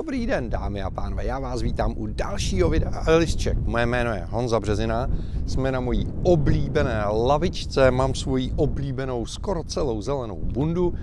[0.00, 3.58] Dobrý den, dámy a pánové, já vás vítám u dalšího videa Lisček.
[3.58, 5.08] Moje jméno je Honza Březina,
[5.46, 10.94] jsme na mojí oblíbené lavičce, mám svoji oblíbenou skoro celou zelenou bundu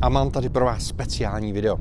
[0.00, 1.78] a mám tady pro vás speciální video.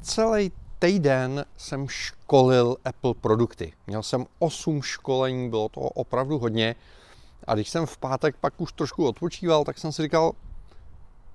[0.00, 3.72] Celý týden jsem školil Apple produkty.
[3.86, 6.74] Měl jsem 8 školení, bylo to opravdu hodně.
[7.46, 10.32] A když jsem v pátek pak už trošku odpočíval, tak jsem si říkal,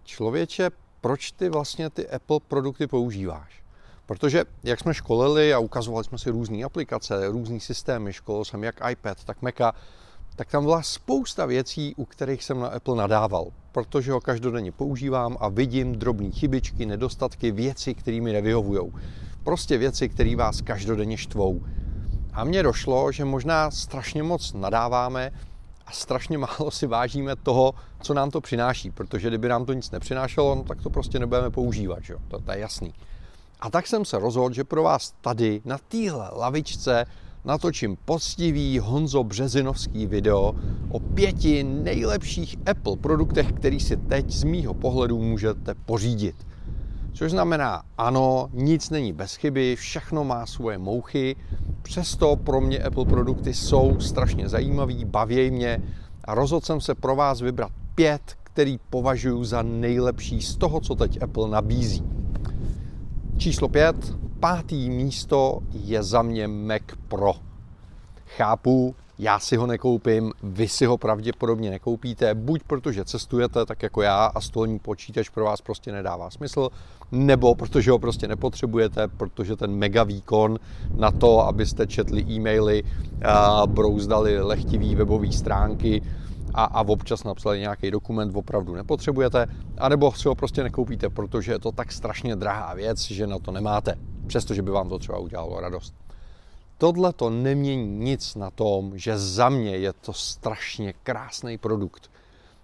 [0.03, 0.69] člověče,
[1.01, 3.61] proč ty vlastně ty Apple produkty používáš?
[4.11, 8.75] Protože jak jsme školili a ukazovali jsme si různé aplikace, různé systémy, školil jsem jak
[8.91, 9.73] iPad, tak Maca,
[10.35, 15.37] tak tam byla spousta věcí, u kterých jsem na Apple nadával, protože ho každodenně používám
[15.39, 18.91] a vidím drobné chybičky, nedostatky, věci, které mi nevyhovují.
[19.43, 21.61] Prostě věci, které vás každodenně štvou.
[22.33, 25.31] A mně došlo, že možná strašně moc nadáváme
[25.85, 29.91] a strašně málo si vážíme toho, co nám to přináší, protože kdyby nám to nic
[29.91, 32.15] nepřinášelo, no, tak to prostě nebudeme používat, že?
[32.27, 32.93] To, to je jasný.
[33.61, 37.05] A tak jsem se rozhodl, že pro vás tady na téhle lavičce
[37.45, 40.55] natočím poctivý Honzo Březinovský video
[40.89, 46.35] o pěti nejlepších Apple produktech, který si teď z mýho pohledu můžete pořídit.
[47.13, 51.35] Což znamená, ano, nic není bez chyby, všechno má svoje mouchy,
[51.81, 55.81] přesto pro mě Apple produkty jsou strašně zajímavý, baví mě
[56.25, 60.95] a rozhodl jsem se pro vás vybrat pět, který považuji za nejlepší z toho, co
[60.95, 62.20] teď Apple nabízí.
[63.41, 63.95] Číslo pět,
[64.39, 67.33] pátý místo je za mě Mac Pro.
[68.25, 74.01] Chápu, já si ho nekoupím, vy si ho pravděpodobně nekoupíte, buď protože cestujete tak jako
[74.01, 76.69] já a stolní počítač pro vás prostě nedává smysl,
[77.11, 80.59] nebo protože ho prostě nepotřebujete, protože ten mega výkon
[80.95, 82.83] na to, abyste četli e-maily,
[83.65, 86.01] brouzdali lehtivý webové stránky
[86.53, 89.47] a, a občas napsali nějaký dokument, opravdu nepotřebujete,
[89.77, 93.51] anebo si ho prostě nekoupíte, protože je to tak strašně drahá věc, že na to
[93.51, 93.95] nemáte,
[94.27, 95.93] přestože by vám to třeba udělalo radost.
[96.77, 102.11] Tohle to nemění nic na tom, že za mě je to strašně krásný produkt.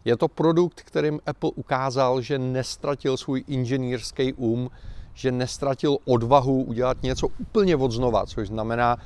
[0.06, 4.70] Je to produkt, kterým Apple ukázal, že nestratil svůj inženýrský um,
[5.14, 8.98] že nestratil odvahu udělat něco úplně od znova, což znamená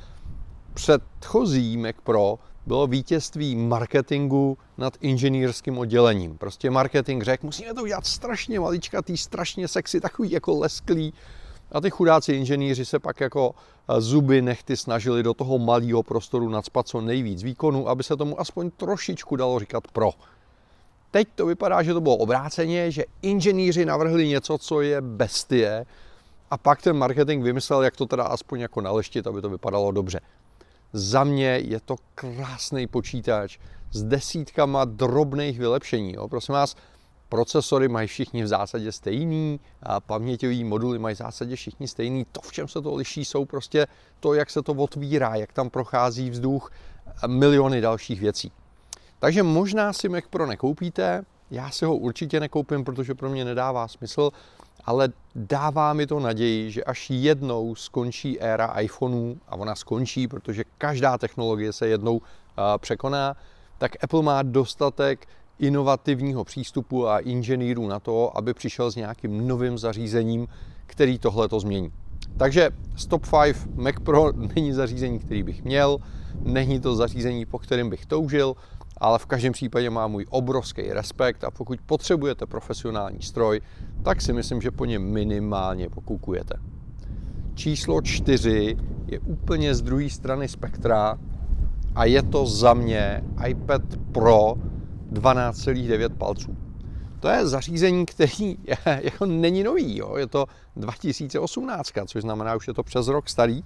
[0.74, 6.38] předchozí Mac Pro bylo vítězství marketingu nad inženýrským oddělením.
[6.38, 11.14] Prostě marketing řekl, musíme to udělat strašně maličkatý, strašně sexy, takový jako lesklý,
[11.72, 13.54] a ty chudáci inženýři se pak jako
[13.88, 18.40] eh, zuby nechty snažili do toho malého prostoru nadspat co nejvíc výkonu, aby se tomu
[18.40, 20.10] aspoň trošičku dalo říkat pro.
[21.10, 25.86] Teď to vypadá, že to bylo obráceně, že inženýři navrhli něco, co je bestie,
[26.50, 30.20] a pak ten marketing vymyslel, jak to teda aspoň jako naleštit, aby to vypadalo dobře.
[30.92, 33.58] Za mě je to krásný počítač
[33.90, 36.12] s desítkama drobných vylepšení.
[36.12, 36.28] Jo.
[36.28, 36.76] Prosím vás,
[37.28, 42.26] procesory mají všichni v zásadě stejný, a paměťový moduly mají v zásadě všichni stejný.
[42.32, 43.86] To, v čem se to liší, jsou prostě
[44.20, 46.70] to, jak se to otvírá, jak tam prochází vzduch,
[47.26, 48.52] miliony dalších věcí.
[49.18, 53.88] Takže možná si Mac Pro nekoupíte, já si ho určitě nekoupím, protože pro mě nedává
[53.88, 54.30] smysl,
[54.84, 60.64] ale dává mi to naději, že až jednou skončí éra iPhoneů, a ona skončí, protože
[60.78, 62.20] každá technologie se jednou
[62.78, 63.36] překoná,
[63.78, 65.28] tak Apple má dostatek
[65.58, 70.48] inovativního přístupu a inženýrů na to, aby přišel s nějakým novým zařízením,
[70.86, 71.92] který tohle to změní.
[72.36, 75.98] Takže Stop 5 Mac Pro není zařízení, který bych měl,
[76.40, 78.56] není to zařízení, po kterém bych toužil,
[79.02, 83.60] ale v každém případě má můj obrovský respekt a pokud potřebujete profesionální stroj,
[84.02, 86.54] tak si myslím, že po něm minimálně pokukujete.
[87.54, 88.76] Číslo 4
[89.06, 91.18] je úplně z druhé strany spektra
[91.94, 93.82] a je to za mě iPad
[94.12, 94.54] Pro
[95.12, 96.56] 12,9 palců.
[97.20, 100.16] To je zařízení, který je, jako není nový, jo?
[100.16, 100.46] je to
[100.76, 103.64] 2018, což znamená, už je to přes rok starý,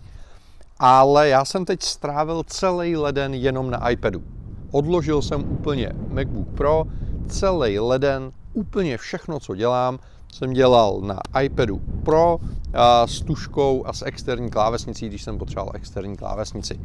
[0.78, 4.35] ale já jsem teď strávil celý leden jenom na iPadu.
[4.70, 6.84] Odložil jsem úplně MacBook Pro,
[7.28, 9.98] celý leden, úplně všechno, co dělám,
[10.32, 12.38] jsem dělal na iPadu Pro
[12.74, 16.80] a s tuškou a s externí klávesnicí, když jsem potřeboval externí klávesnici.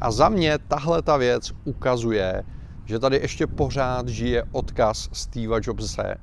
[0.00, 2.42] A za mě tahle ta věc ukazuje,
[2.84, 6.14] že tady ještě pořád žije odkaz Steva Jobse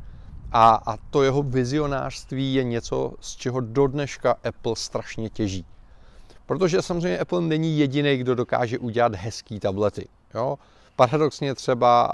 [0.51, 5.65] a, a to jeho vizionářství je něco, z čeho do dneška Apple strašně těží.
[6.45, 10.07] Protože samozřejmě Apple není jediný, kdo dokáže udělat hezký tablety.
[10.33, 10.57] Jo?
[10.95, 12.13] Paradoxně třeba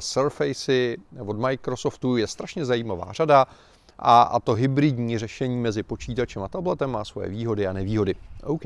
[0.00, 3.46] Surfacey od Microsoftu je strašně zajímavá řada
[3.98, 8.14] a, a to hybridní řešení mezi počítačem a tabletem má svoje výhody a nevýhody.
[8.42, 8.62] OK,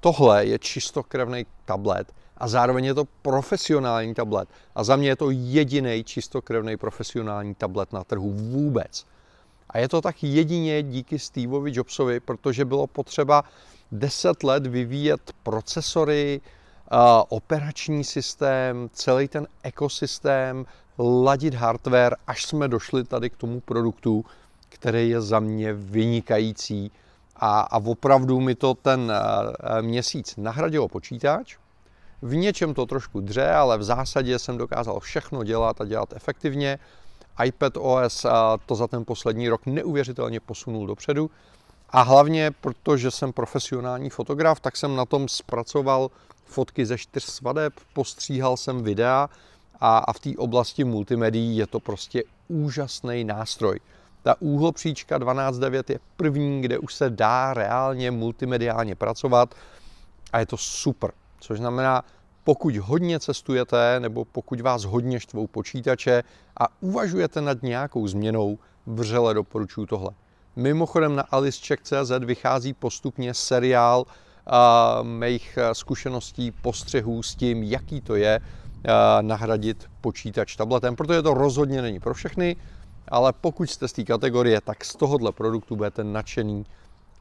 [0.00, 4.48] tohle je čistokrevný tablet a zároveň je to profesionální tablet.
[4.74, 9.06] A za mě je to jediný čistokrevný profesionální tablet na trhu vůbec.
[9.70, 13.44] A je to tak jedině díky Steveovi Jobsovi, protože bylo potřeba
[13.92, 16.40] 10 let vyvíjet procesory,
[17.28, 20.66] operační systém, celý ten ekosystém,
[20.98, 24.24] ladit hardware, až jsme došli tady k tomu produktu,
[24.68, 26.90] který je za mě vynikající.
[27.36, 29.12] A, a opravdu mi to ten
[29.80, 31.56] měsíc nahradilo počítač.
[32.22, 36.78] V něčem to trošku dře, ale v zásadě jsem dokázal všechno dělat a dělat efektivně
[37.44, 38.26] iPad OS
[38.66, 41.30] to za ten poslední rok neuvěřitelně posunul dopředu.
[41.90, 46.10] A hlavně, protože jsem profesionální fotograf, tak jsem na tom zpracoval
[46.54, 49.28] fotky ze čtyř svadeb, postříhal jsem videa
[49.80, 53.80] a, a v té oblasti multimedií je to prostě úžasný nástroj.
[54.22, 59.54] Ta úhlopříčka 12.9 je první, kde už se dá reálně multimediálně pracovat
[60.32, 61.12] a je to super.
[61.40, 62.02] Což znamená,
[62.44, 66.22] pokud hodně cestujete nebo pokud vás hodně štvou počítače
[66.60, 70.10] a uvažujete nad nějakou změnou, vřele doporučuji tohle.
[70.56, 74.04] Mimochodem na alicecheck.cz vychází postupně seriál
[75.02, 81.82] mých zkušeností, postřehů s tím, jaký to je uh, nahradit počítač tabletem, protože to rozhodně
[81.82, 82.56] není pro všechny,
[83.08, 86.66] ale pokud jste z té kategorie, tak z tohohle produktu budete nadšený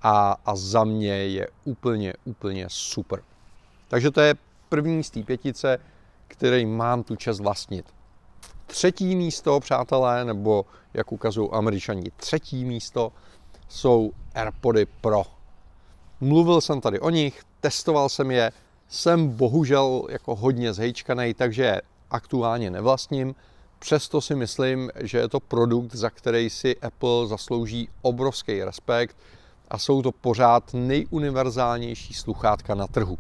[0.02, 3.24] a, a za mě je úplně, úplně super.
[3.88, 4.36] Takže to je
[4.70, 5.78] první z té pětice,
[6.28, 7.86] který mám tu čest vlastnit.
[8.66, 13.12] Třetí místo, přátelé, nebo jak ukazují američani, třetí místo
[13.68, 15.24] jsou AirPody Pro.
[16.22, 18.52] Mluvil jsem tady o nich, testoval jsem je,
[18.88, 21.82] jsem bohužel jako hodně zhejčkanej, takže
[22.12, 23.36] aktuálně nevlastním.
[23.80, 29.18] Přesto si myslím, že je to produkt, za který si Apple zaslouží obrovský respekt
[29.68, 33.18] a jsou to pořád nejuniverzálnější sluchátka na trhu.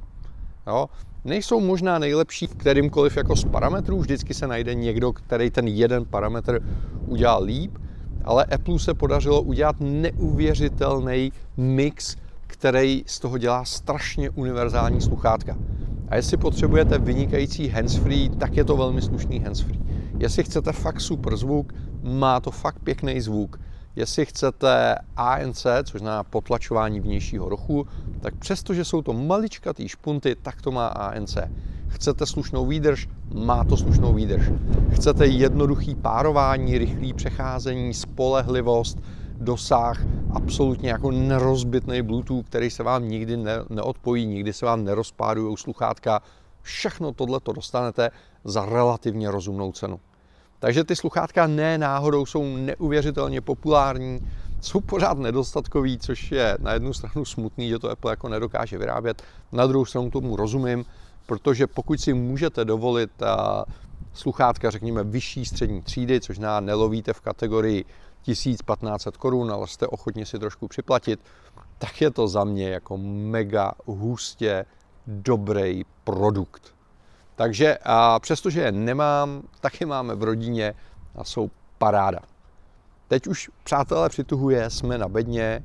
[0.67, 0.89] Jo?
[1.25, 6.59] Nejsou možná nejlepší kterýmkoliv jako z parametrů, vždycky se najde někdo, který ten jeden parametr
[7.07, 7.77] udělá líp,
[8.23, 12.15] ale Apple se podařilo udělat neuvěřitelný mix,
[12.53, 15.57] který z toho dělá strašně univerzální sluchátka.
[16.09, 19.79] A jestli potřebujete vynikající handsfree, tak je to velmi slušný handsfree.
[20.17, 21.73] Jestli chcete fakt super zvuk,
[22.03, 23.59] má to fakt pěkný zvuk.
[23.95, 27.87] Jestli chcete ANC, což znamená potlačování vnějšího rochu,
[28.19, 31.37] tak přestože jsou to maličkatý špunty, tak to má ANC.
[31.87, 33.09] Chcete slušnou výdrž?
[33.33, 34.51] Má to slušnou výdrž.
[34.91, 38.99] Chcete jednoduchý párování, rychlý přecházení, spolehlivost,
[39.43, 39.99] dosah,
[40.33, 46.21] absolutně jako nerozbitný Bluetooth, který se vám nikdy ne, neodpojí, nikdy se vám nerozpárují sluchátka.
[46.61, 48.11] Všechno tohle to dostanete
[48.43, 49.99] za relativně rozumnou cenu.
[50.59, 54.19] Takže ty sluchátka ne náhodou jsou neuvěřitelně populární,
[54.61, 59.23] jsou pořád nedostatkový, což je na jednu stranu smutný, že to Apple jako nedokáže vyrábět,
[59.51, 60.85] na druhou stranu tomu rozumím,
[61.25, 63.11] protože pokud si můžete dovolit
[64.13, 67.85] sluchátka, řekněme, vyšší střední třídy, což na nelovíte v kategorii
[68.23, 71.19] 1500 korun, ale jste ochotni si trošku připlatit,
[71.77, 74.65] tak je to za mě jako mega hustě
[75.07, 76.75] dobrý produkt.
[77.35, 80.73] Takže a přestože je nemám, taky máme v rodině
[81.15, 82.19] a jsou paráda.
[83.07, 85.63] Teď už, přátelé, přituhuje, jsme na bedně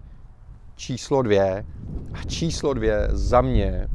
[0.76, 1.66] číslo dvě
[2.12, 3.88] a číslo dvě za mě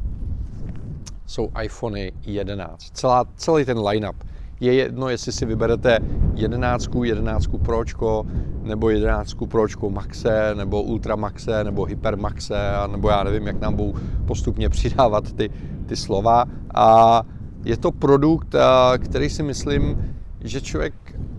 [1.25, 2.83] jsou iPhony 11.
[2.94, 4.16] Celá, celý ten line-up.
[4.60, 6.00] Je jedno, jestli si vyberete
[6.36, 8.26] 11, 11 Pročko,
[8.64, 12.57] nebo 11 Pročko Maxe, nebo Ultra Maxe, nebo Hyper Maxe,
[12.92, 13.94] nebo já nevím, jak nám budou
[14.26, 15.50] postupně přidávat ty,
[15.86, 16.45] ty slova.
[16.74, 17.22] A
[17.66, 18.56] je to produkt,
[19.00, 20.94] který si myslím, že člověk,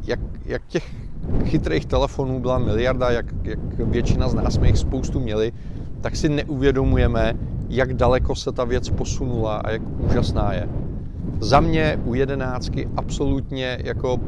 [0.04, 0.94] jak, jak těch
[1.44, 5.52] chytrých telefonů byla miliarda, jak, jak většina z nás jsme jich spoustu měli,
[6.00, 7.34] tak si neuvědomujeme,
[7.68, 10.68] jak daleko se ta věc posunula a jak úžasná je.
[11.40, 14.18] Za mě u jedenáctky absolutně jako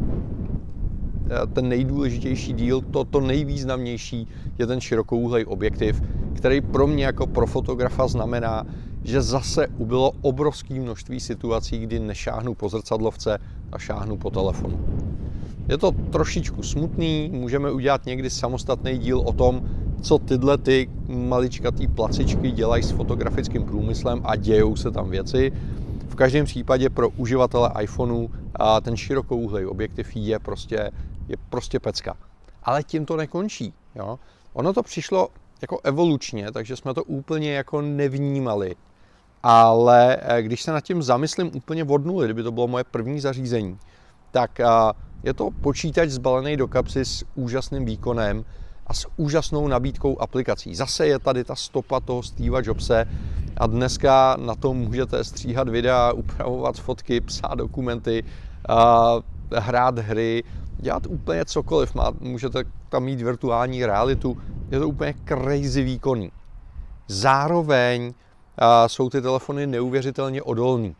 [1.30, 6.02] eh, ten nejdůležitější díl, to, to nejvýznamnější je ten širokouhlej objektiv,
[6.34, 8.66] který pro mě jako pro fotografa znamená,
[9.04, 13.38] že zase ubylo obrovské množství situací, kdy nešáhnu po zrcadlovce
[13.72, 14.78] a šáhnu po telefonu.
[15.68, 19.62] Je to trošičku smutný, můžeme udělat někdy samostatný díl o tom,
[20.00, 25.52] co tyhle ty maličkatý placičky dělají s fotografickým průmyslem a dějou se tam věci.
[26.08, 28.28] V každém případě pro uživatele iPhoneu
[28.82, 30.90] ten širokouhlej objektiv je prostě,
[31.28, 32.16] je prostě pecka.
[32.62, 33.74] Ale tím to nekončí.
[33.94, 34.18] Jo?
[34.52, 35.28] Ono to přišlo
[35.62, 38.76] jako evolučně, takže jsme to úplně jako nevnímali.
[39.42, 43.20] Ale eh, když se nad tím zamyslím úplně od nuly, kdyby to bylo moje první
[43.20, 43.78] zařízení,
[44.30, 44.66] tak eh,
[45.22, 48.44] je to počítač zbalený do kapsy s úžasným výkonem
[48.86, 50.74] a s úžasnou nabídkou aplikací.
[50.74, 53.08] Zase je tady ta stopa toho Steva Jobse
[53.56, 58.24] a dneska na tom můžete stříhat videa, upravovat fotky, psát dokumenty,
[59.56, 60.44] hrát hry,
[60.78, 61.96] dělat úplně cokoliv.
[62.20, 64.38] Můžete tam mít virtuální realitu.
[64.70, 66.32] Je to úplně crazy výkonný.
[67.08, 68.14] Zároveň
[68.86, 70.96] jsou ty telefony neuvěřitelně odolný.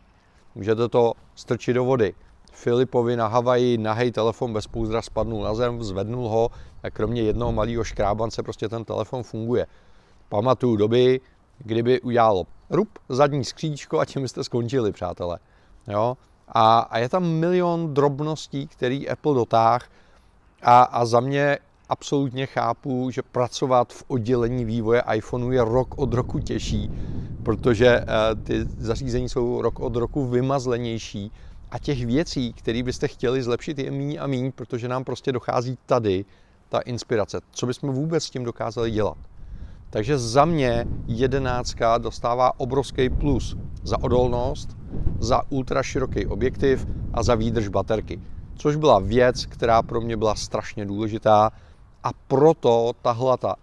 [0.55, 2.13] Můžete to strčit do vody.
[2.57, 6.49] Filipovi na Havaji nahej telefon bez pouzdra spadnul na zem, zvednul ho
[6.83, 9.67] a kromě jednoho malého škrábance prostě ten telefon funguje.
[10.29, 11.21] Pamatuju doby,
[11.57, 15.39] kdyby udělalo rup, zadní skříčko a tím jste skončili, přátelé.
[15.87, 16.17] Jo?
[16.47, 19.89] A, a je tam milion drobností, který Apple dotáh
[20.61, 21.57] a, a za mě
[21.89, 26.91] absolutně chápu, že pracovat v oddělení vývoje iPhoneu je rok od roku těžší,
[27.43, 28.05] protože eh,
[28.43, 31.31] ty zařízení jsou rok od roku vymazlenější
[31.71, 35.77] a těch věcí, které byste chtěli zlepšit, je méně a méně, protože nám prostě dochází
[35.85, 36.25] tady
[36.69, 37.39] ta inspirace.
[37.51, 39.17] Co bychom vůbec s tím dokázali dělat?
[39.89, 44.77] Takže za mě jedenáctka dostává obrovský plus za odolnost,
[45.19, 48.21] za ultra široký objektiv a za výdrž baterky.
[48.55, 51.51] Což byla věc, která pro mě byla strašně důležitá
[52.03, 53.55] a proto tahle ta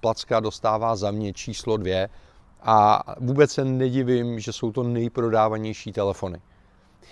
[0.00, 2.08] placka dostává za mě číslo dvě
[2.62, 6.40] a vůbec se nedivím, že jsou to nejprodávanější telefony.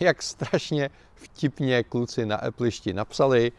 [0.01, 3.53] Jak strašně vtipně kluci na Appleišti napsali,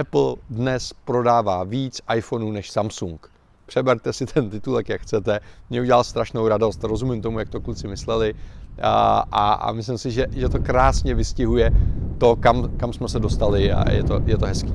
[0.00, 3.32] Apple dnes prodává víc iPhoneů než Samsung
[3.72, 5.40] přeberte si ten titulek, jak chcete.
[5.70, 8.34] Mě udělal strašnou radost, rozumím tomu, jak to kluci mysleli
[8.82, 11.70] a, a, a myslím si, že, že to krásně vystihuje
[12.18, 14.72] to, kam, kam jsme se dostali a je to, je to hezký.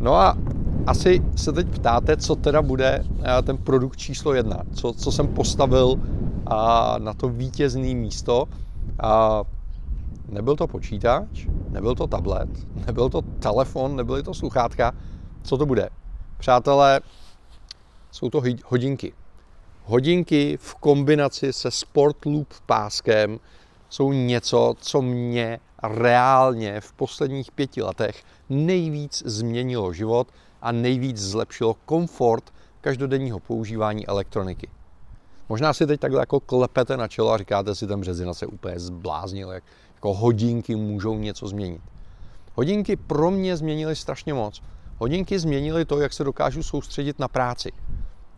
[0.00, 0.36] No a
[0.86, 3.04] asi se teď ptáte, co teda bude
[3.42, 5.94] ten produkt číslo jedna, co, co jsem postavil
[6.98, 8.44] na to vítězné místo.
[10.28, 12.48] Nebyl to počítač, nebyl to tablet,
[12.86, 14.92] nebyl to telefon, nebyly to sluchátka.
[15.42, 15.88] Co to bude?
[16.38, 17.00] Přátelé,
[18.10, 19.12] jsou to hodinky.
[19.84, 23.40] Hodinky v kombinaci se Sport Loop páskem
[23.88, 30.28] jsou něco, co mě reálně v posledních pěti letech nejvíc změnilo život
[30.62, 34.68] a nejvíc zlepšilo komfort každodenního používání elektroniky.
[35.48, 38.78] Možná si teď takhle jako klepete na čelo a říkáte si, ten březina se úplně
[38.78, 39.64] zbláznil, jak
[39.98, 41.80] jako hodinky můžou něco změnit.
[42.54, 44.62] Hodinky pro mě změnily strašně moc.
[44.98, 47.72] Hodinky změnily to, jak se dokážu soustředit na práci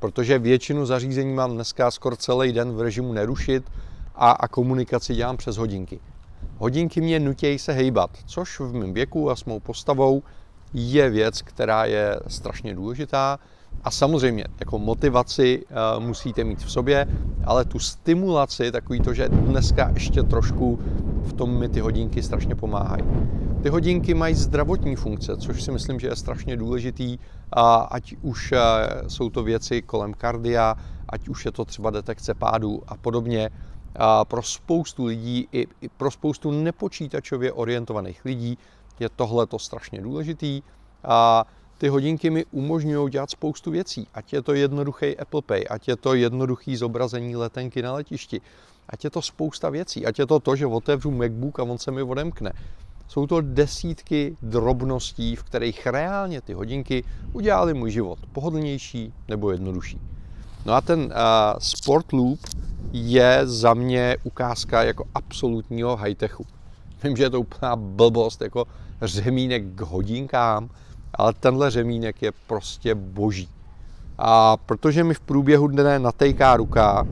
[0.01, 3.65] protože většinu zařízení mám dneska skoro celý den v režimu nerušit
[4.15, 6.01] a, a komunikaci dělám přes hodinky.
[6.59, 10.23] Hodinky mě nutějí se hejbat, což v mém věku a s mou postavou
[10.75, 13.39] je věc, která je strašně důležitá.
[13.85, 15.63] A samozřejmě, jako motivaci
[15.97, 17.07] uh, musíte mít v sobě,
[17.45, 20.79] ale tu stimulaci, takový to, že dneska ještě trošku
[21.31, 23.05] v tom mi ty hodinky strašně pomáhají.
[23.63, 27.19] Ty hodinky mají zdravotní funkce, což si myslím, že je strašně důležitý,
[27.91, 28.59] ať už eh,
[29.09, 30.75] jsou to věci kolem kardia,
[31.09, 33.51] ať už je to třeba detekce pádů a podobně.
[33.97, 38.59] A pro spoustu lidí, i, i pro spoustu nepočítačově orientovaných lidí
[39.01, 40.63] je tohle to strašně důležitý.
[41.05, 41.45] A
[41.79, 44.07] ty hodinky mi umožňují dělat spoustu věcí.
[44.15, 48.41] Ať je to jednoduchý Apple Pay, ať je to jednoduchý zobrazení letenky na letišti,
[48.91, 51.91] ať je to spousta věcí, ať je to to, že otevřu MacBook a on se
[51.91, 52.53] mi odemkne.
[53.09, 60.01] Jsou to desítky drobností, v kterých reálně ty hodinky udělali můj život pohodlnější nebo jednodušší.
[60.67, 61.09] No a ten uh,
[61.59, 62.39] Sport Loop
[62.93, 66.47] je za mě ukázka jako absolutního high-techu.
[67.03, 68.67] Vím, že je to úplná blbost, jako
[69.03, 70.71] řemínek k hodinkám,
[71.15, 73.49] ale tenhle řemínek je prostě boží.
[74.19, 77.07] A protože mi v průběhu dne natejká ruka,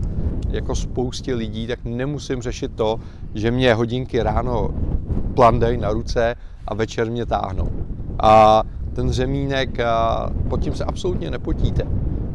[0.49, 3.00] jako spoustě lidí, tak nemusím řešit to,
[3.35, 4.71] že mě hodinky ráno
[5.35, 6.35] plandej na ruce
[6.67, 7.69] a večer mě táhnou.
[8.23, 8.62] A
[8.93, 9.78] ten řemínek,
[10.49, 11.83] pod tím se absolutně nepotíte.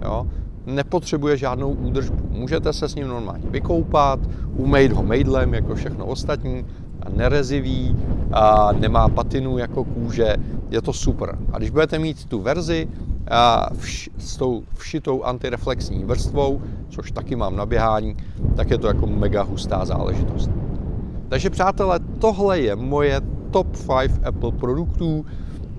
[0.03, 0.27] Jo?
[0.65, 2.29] Nepotřebuje žádnou údržbu.
[2.29, 4.20] Můžete se s ním normálně vykoupat,
[4.55, 6.65] umejt ho mejdlem jako všechno ostatní,
[7.01, 7.98] a nerezivý,
[8.32, 10.36] a nemá patinu jako kůže,
[10.70, 11.38] je to super.
[11.51, 13.12] A když budete mít tu verzi a
[13.72, 18.18] vš, s tou všitou antireflexní vrstvou, což taky mám na běhání,
[18.56, 20.50] tak je to jako mega hustá záležitost.
[21.30, 23.68] Takže přátelé, tohle je moje top
[24.01, 25.25] 5 Apple produktů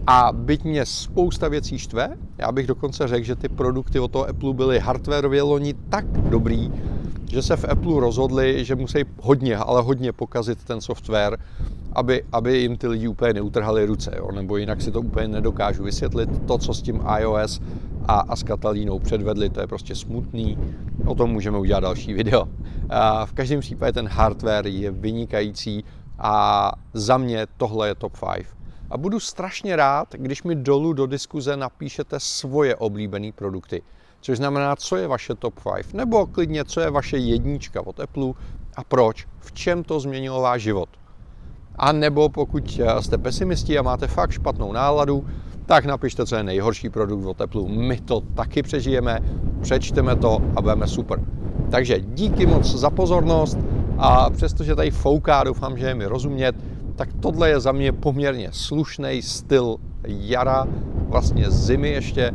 [0.06, 4.28] a byť mě spousta věcí štve, já bych dokonce řekl, že ty produkty od toho
[4.28, 6.72] Apple byly hardwareově loni tak dobrý,
[7.34, 11.38] že se v Apple rozhodli, že musí hodně, ale hodně pokazit ten software,
[11.92, 14.32] aby, aby jim ty lidi úplně neutrhali ruce, jo?
[14.32, 16.30] nebo jinak si to úplně nedokážu vysvětlit.
[16.46, 17.60] To, co s tím iOS
[18.06, 20.58] a, a s Katalínou předvedli, to je prostě smutný.
[21.06, 22.48] O tom můžeme udělat další video.
[22.90, 25.84] A v každém případě ten hardware je vynikající
[26.18, 28.46] a za mě tohle je top 5.
[28.90, 33.82] A budu strašně rád, když mi dolů do diskuze napíšete svoje oblíbené produkty.
[34.24, 38.32] Což znamená, co je vaše top 5, nebo klidně, co je vaše jednička od Apple
[38.76, 40.88] a proč, v čem to změnilo váš život.
[41.76, 45.24] A nebo pokud eh, jste pesimisti a máte fakt špatnou náladu,
[45.66, 47.68] tak napište, co je nejhorší produkt o teplu.
[47.68, 49.20] My to taky přežijeme,
[49.60, 51.20] přečteme to a budeme super.
[51.70, 53.58] Takže díky moc za pozornost
[53.98, 56.56] a přestože tady fouká, doufám, že je mi rozumět,
[56.96, 59.76] tak tohle je za mě poměrně slušný styl
[60.06, 60.66] jara,
[61.08, 62.32] vlastně zimy ještě,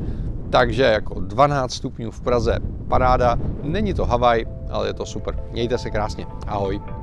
[0.50, 3.38] takže jako 12 stupňů v Praze paráda.
[3.63, 5.36] Není to Havaj, ale je to super.
[5.51, 6.25] Mějte se krásně.
[6.48, 6.99] Ahoj.